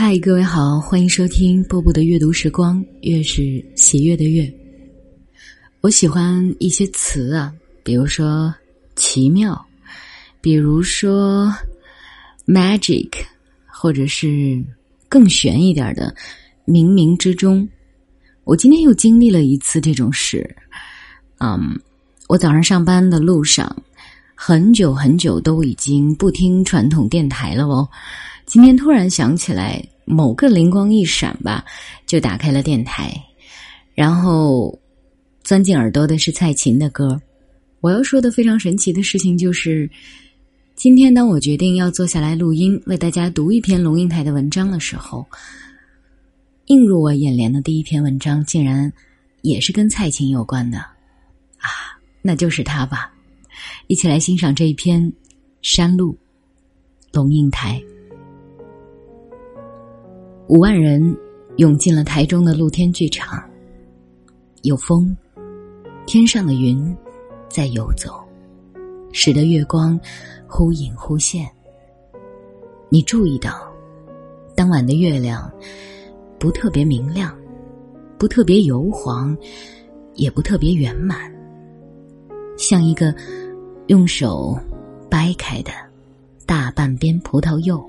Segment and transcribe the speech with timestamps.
[0.00, 4.48] 嗨，各位好，欢迎收听波波的阅读时光，月是喜悦的月。
[5.80, 7.52] 我喜欢一些词啊，
[7.82, 8.54] 比如说
[8.94, 9.60] 奇妙，
[10.40, 11.52] 比如说
[12.46, 13.10] magic，
[13.66, 14.64] 或者是
[15.08, 16.14] 更玄一点的
[16.64, 17.68] 冥冥之中。
[18.44, 20.48] 我今天又经历了一次这种事，
[21.38, 21.76] 嗯，
[22.28, 23.76] 我早上上班的路上，
[24.32, 27.88] 很久很久都已经不听传统电台了哦。
[28.48, 31.62] 今天突然想起来，某个灵光一闪吧，
[32.06, 33.14] 就打开了电台，
[33.94, 34.76] 然后
[35.44, 37.20] 钻进耳朵的是蔡琴的歌。
[37.82, 39.88] 我要说的非常神奇的事情就是，
[40.74, 45.26] 今天当我决定要坐下来录音，为大家读一篇龙应台的文章的时候，
[46.68, 48.90] 映入我眼帘的第一篇文章，竟然
[49.42, 53.12] 也是跟蔡琴有关的啊，那就是他吧。
[53.88, 55.02] 一起来欣赏这一篇
[55.60, 56.14] 《山路》，
[57.12, 57.78] 龙应台。
[60.48, 61.14] 五万人
[61.58, 63.38] 涌进了台中的露天剧场，
[64.62, 65.14] 有风，
[66.06, 66.96] 天上的云
[67.50, 68.18] 在游走，
[69.12, 70.00] 使得月光
[70.46, 71.46] 忽隐忽现。
[72.88, 73.70] 你注意到，
[74.56, 75.52] 当晚的月亮
[76.38, 77.36] 不特别明亮，
[78.16, 79.36] 不特别油黄，
[80.14, 81.30] 也不特别圆满，
[82.56, 83.14] 像一个
[83.88, 84.58] 用手
[85.10, 85.72] 掰开的
[86.46, 87.86] 大半边葡萄柚。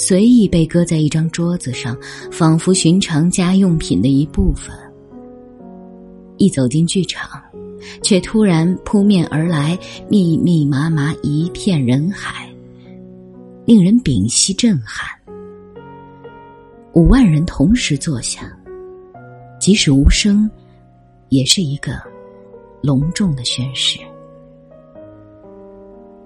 [0.00, 1.98] 随意被搁在一张桌子上，
[2.30, 4.72] 仿佛寻常家用品的一部分。
[6.36, 7.42] 一走进剧场，
[8.00, 9.76] 却突然扑面而来，
[10.08, 12.48] 密密麻麻一片人海，
[13.66, 15.10] 令人屏息震撼。
[16.94, 18.56] 五万人同时坐下，
[19.58, 20.48] 即使无声，
[21.28, 22.00] 也是一个
[22.80, 23.98] 隆重的宣誓。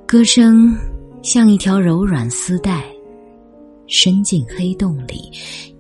[0.06, 0.76] 歌声
[1.22, 2.84] 像一条柔软丝带。
[3.86, 5.30] 伸进黑洞里，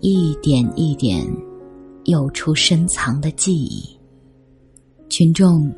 [0.00, 1.26] 一点一点
[2.04, 3.84] 又出深藏的记忆。
[5.08, 5.70] 群众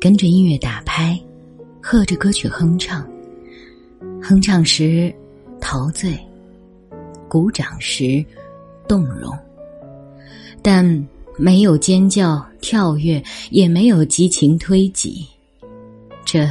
[0.00, 1.18] 跟着音乐打拍，
[1.80, 3.08] 和着歌曲哼唱。
[4.20, 5.12] 哼唱时
[5.60, 6.18] 陶醉，
[7.28, 8.24] 鼓掌时
[8.88, 9.36] 动容，
[10.62, 10.84] 但
[11.36, 15.26] 没有尖叫、跳跃，也没有激情推挤。
[16.24, 16.48] 这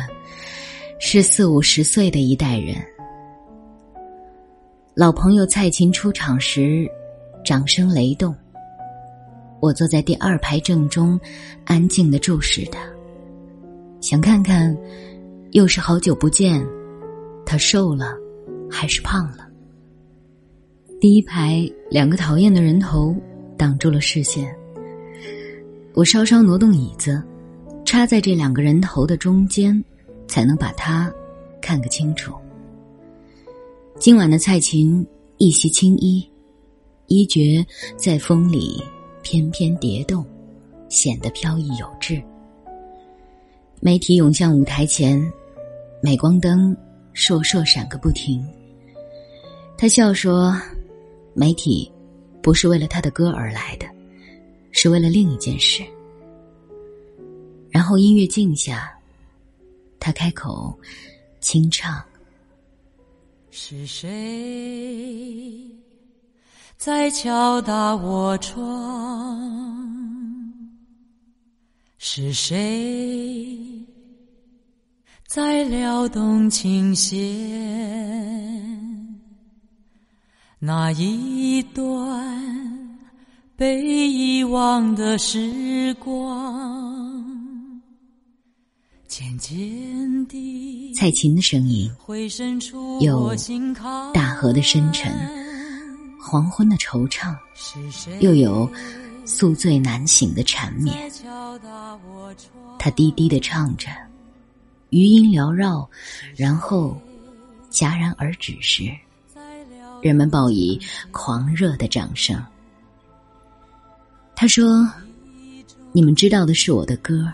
[0.99, 2.75] 是四五十岁的一代人。
[4.93, 6.85] 老朋友蔡琴出场时，
[7.45, 8.35] 掌声雷动。
[9.61, 11.17] 我坐在第二排正中，
[11.63, 12.81] 安静的注视他，
[14.01, 14.77] 想看看，
[15.51, 16.61] 又是好久不见，
[17.45, 18.17] 他瘦了，
[18.69, 19.47] 还是胖了。
[20.99, 23.15] 第一排两个讨厌的人头
[23.57, 24.53] 挡住了视线，
[25.93, 27.23] 我稍稍挪动椅子，
[27.85, 29.81] 插在这两个人头的中间，
[30.27, 31.09] 才能把他
[31.61, 32.33] 看个清楚。
[34.01, 35.05] 今晚的蔡琴
[35.37, 36.27] 一袭青衣，
[37.05, 37.63] 衣角
[37.95, 38.83] 在风里
[39.21, 40.25] 翩翩蝶动，
[40.89, 42.19] 显得飘逸有致。
[43.79, 45.21] 媒体涌向舞台前，
[46.01, 46.75] 镁光灯
[47.13, 48.43] 烁烁闪个不停。
[49.77, 50.59] 他笑说
[51.35, 51.91] ：“媒体
[52.41, 53.85] 不是为了他的歌而来的，
[54.71, 55.83] 是为了另一件事。”
[57.69, 58.91] 然后音乐静下，
[59.99, 60.75] 他开口
[61.39, 62.03] 轻唱。
[63.53, 65.67] 是谁
[66.77, 68.61] 在敲打我窗？
[71.97, 73.85] 是谁
[75.27, 77.19] 在撩动琴弦？
[80.57, 82.97] 那一段
[83.57, 86.90] 被遗忘的时光。
[90.95, 91.91] 蔡琴的声音，
[93.01, 93.35] 有
[94.13, 95.13] 大河的深沉，
[96.17, 97.35] 黄昏的惆怅，
[98.21, 98.71] 又有
[99.25, 101.11] 宿醉难醒的缠绵。
[102.79, 103.89] 他低低的唱着，
[104.91, 105.89] 余音缭绕，
[106.33, 106.97] 然后
[107.69, 108.89] 戛然而止时，
[110.01, 110.79] 人们报以
[111.11, 112.41] 狂热的掌声。
[114.37, 114.89] 他说
[115.91, 117.29] ：“你们知道的是我的歌。”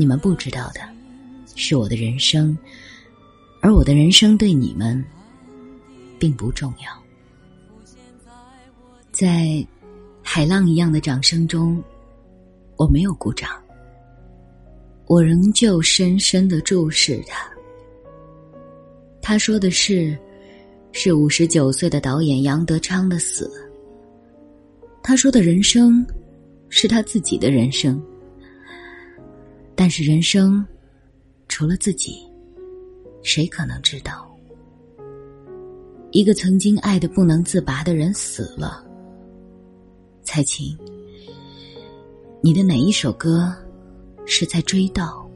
[0.00, 0.80] 你们不知道的，
[1.54, 2.56] 是我的人生，
[3.60, 5.04] 而我的人生对你们
[6.18, 6.90] 并不重要。
[9.12, 9.62] 在
[10.22, 11.84] 海浪一样的掌声中，
[12.76, 13.50] 我没有鼓掌，
[15.06, 17.46] 我仍旧深深的注视他。
[19.20, 20.18] 他说的是，
[20.92, 23.52] 是五十九岁的导演杨德昌的死。
[25.02, 26.06] 他说的人生，
[26.70, 28.02] 是他自己的人生。
[29.80, 30.62] 但是人生，
[31.48, 32.18] 除了自己，
[33.22, 34.30] 谁可能知道？
[36.10, 38.84] 一个曾经爱的不能自拔的人死了。
[40.22, 40.76] 蔡琴，
[42.42, 43.56] 你的哪一首歌
[44.26, 45.26] 是在追悼？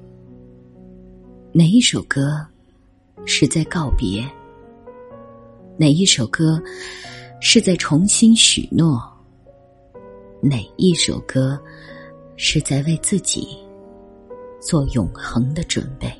[1.50, 2.46] 哪一首歌
[3.24, 4.30] 是在告别？
[5.78, 6.62] 哪一首歌
[7.40, 9.02] 是在重新许诺？
[10.42, 11.58] 哪一首歌
[12.36, 13.56] 是在为自己
[14.64, 16.10] 做永恒的准备？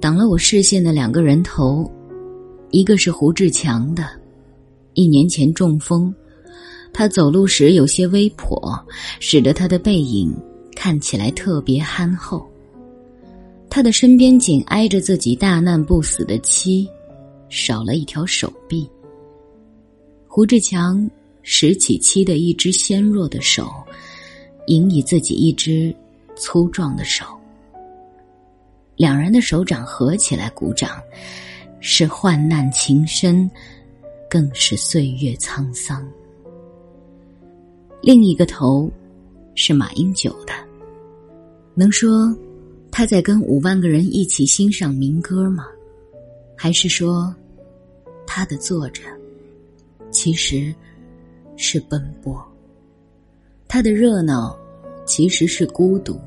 [0.00, 1.90] 挡了我视线的两个人头，
[2.70, 4.08] 一个是胡志强的，
[4.94, 6.14] 一年前中风，
[6.92, 8.80] 他走路时有些微跛，
[9.18, 10.32] 使得他的背影
[10.76, 12.46] 看起来特别憨厚。
[13.68, 16.88] 他的身边紧挨着自己大难不死的妻，
[17.48, 18.88] 少了一条手臂。
[20.28, 21.10] 胡志强
[21.42, 23.68] 拾起妻的一只纤弱的手，
[24.66, 25.94] 引以自己一只
[26.36, 27.24] 粗壮的手。
[28.96, 31.00] 两人的手掌合起来鼓掌，
[31.80, 33.50] 是患难情深，
[34.28, 36.06] 更是岁月沧桑。
[38.02, 38.90] 另一个头
[39.54, 40.52] 是马英九的，
[41.74, 42.34] 能说
[42.90, 45.66] 他在跟五万个人一起欣赏民歌吗？
[46.56, 47.34] 还是说
[48.26, 49.02] 他的坐着
[50.10, 50.74] 其实
[51.56, 52.42] 是奔波，
[53.76, 54.58] 他的热闹
[55.04, 56.18] 其实是孤独，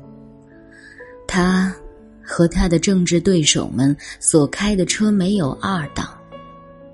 [1.26, 1.74] 他。
[2.22, 6.06] 和他的政治对手们所开的车没有二档，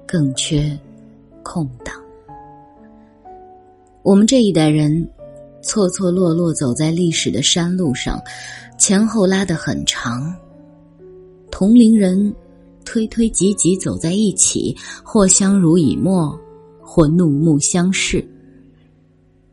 [0.07, 0.75] 更缺
[1.43, 1.95] 空档。
[4.03, 5.07] 我们这一代人
[5.63, 8.19] 错错落落走在历史的山路上，
[8.79, 10.35] 前后拉得很长。
[11.51, 12.35] 同龄人
[12.83, 14.75] 推推挤挤走在一起，
[15.05, 16.35] 或相濡以沫，
[16.81, 18.27] 或怒目相视。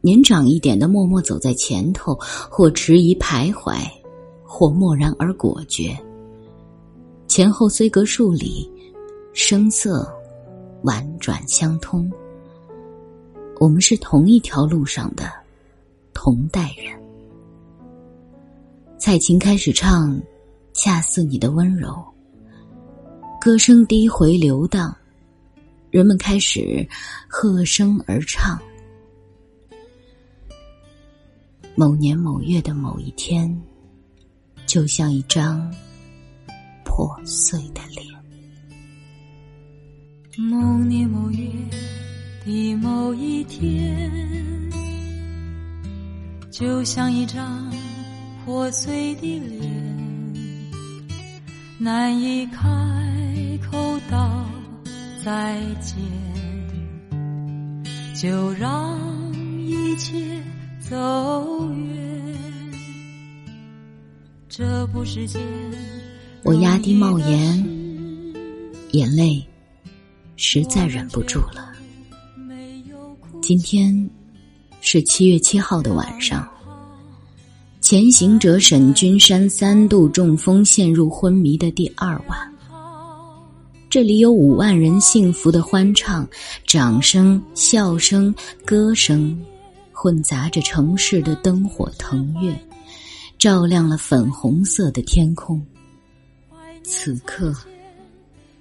[0.03, 2.13] 年长一点的默默走在前头，
[2.51, 3.75] 或迟疑徘徊。
[4.55, 5.97] 或漠然而果决，
[7.27, 8.71] 前后虽隔数里，
[9.33, 10.07] 声色
[10.83, 12.07] 婉转相通。
[13.59, 15.31] 我们是同一条路上的
[16.13, 16.94] 同代人。
[19.00, 20.15] 蔡琴开始唱
[20.71, 21.89] 《恰似你的温柔》，
[23.44, 24.95] 歌声低回流荡，
[25.89, 26.88] 人们开始
[27.27, 28.55] 和声而唱。
[31.75, 33.61] 某年某月的某一天。
[34.65, 35.71] 就像一张
[36.83, 38.07] 破碎的脸。
[40.49, 41.47] 某年某月
[42.43, 44.09] 的某一天，
[46.49, 47.71] 就像一张
[48.43, 50.73] 破碎的脸，
[51.77, 52.59] 难以开
[53.69, 54.49] 口道
[55.23, 55.95] 再见，
[58.15, 58.97] 就让
[59.61, 60.41] 一切
[60.93, 62.71] 走远。
[64.47, 65.27] 这不是
[66.43, 67.65] 我压低帽檐，
[68.91, 69.43] 眼泪
[70.35, 71.73] 实在忍不住了。
[73.41, 74.07] 今天
[74.81, 76.47] 是七月七号的晚上，
[77.81, 82.53] 前行者沈君山三度中风陷入昏迷的第二晚，
[83.89, 86.27] 这里有五万人幸福的欢唱，
[86.67, 88.31] 掌声、笑声、
[88.63, 89.35] 歌声，
[89.93, 92.53] 混杂着城市的灯火腾跃。
[93.39, 95.61] 照亮了粉红色的天空。
[96.81, 97.53] 此刻，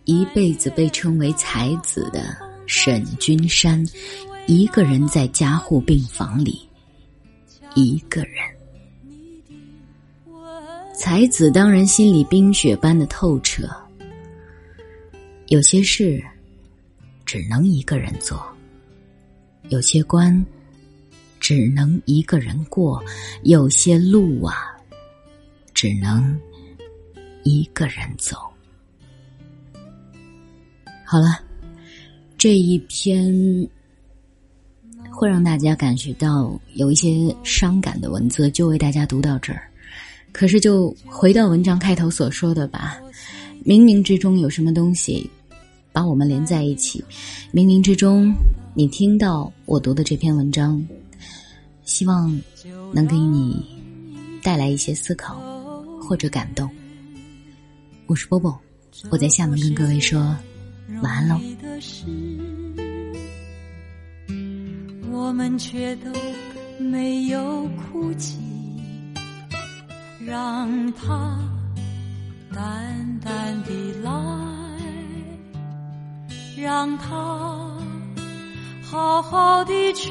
[0.06, 2.36] 一辈子被称为才子的
[2.66, 3.84] 沈君山，
[4.48, 6.68] 一个人在加护病房里，
[7.76, 8.34] 一个人。
[10.96, 13.68] 才子当然心里冰雪般的透彻。
[15.46, 16.20] 有些事，
[17.24, 18.36] 只能一个人做；
[19.68, 20.44] 有些关。
[21.42, 23.02] 只能一个人过，
[23.42, 24.54] 有些路啊，
[25.74, 26.38] 只能
[27.42, 28.36] 一个人走。
[31.04, 31.40] 好了，
[32.38, 33.68] 这一篇
[35.10, 39.68] 会让大家感觉到有一些伤感的文字，就为大家读到这儿。
[40.30, 43.00] 可是，就回到文章开头所说的吧，
[43.66, 45.28] 冥冥之中有什么东西
[45.92, 47.04] 把我们连在一起？
[47.52, 48.32] 冥冥之中，
[48.74, 50.80] 你听到我读的这篇文章。
[51.92, 52.40] 希望
[52.94, 53.62] 能给你
[54.42, 55.34] 带来一些思考
[56.00, 56.66] 或者感动。
[58.06, 58.58] 我是波波，
[59.10, 60.34] 我在厦门跟各位说
[61.02, 61.38] 晚安喽。
[65.10, 66.10] 我们却都
[66.78, 68.38] 没有哭泣，
[70.24, 71.38] 让它
[72.54, 73.70] 淡淡的
[74.02, 74.10] 来，
[76.56, 77.70] 让它
[78.82, 80.10] 好好的去。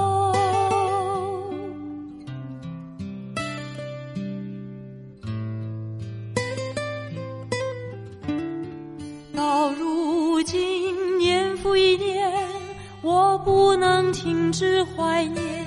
[13.03, 15.65] 我不能停止怀念，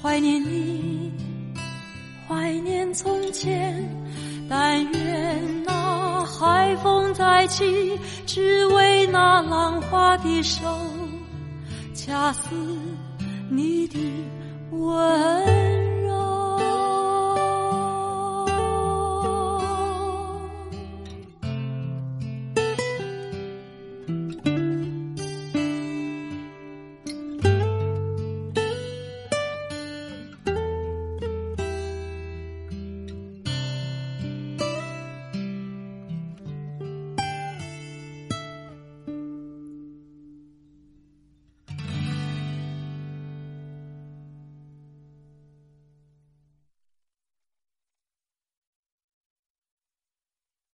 [0.00, 1.12] 怀念你，
[2.28, 3.88] 怀念从前。
[4.48, 10.60] 但愿那海风再起，只为那浪花的手，
[11.94, 12.50] 恰似
[13.48, 13.98] 你的
[14.70, 15.91] 温柔。